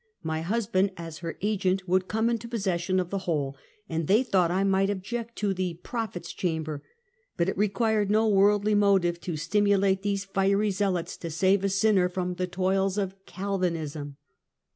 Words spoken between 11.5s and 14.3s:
a sinner from the toils of Calvinism.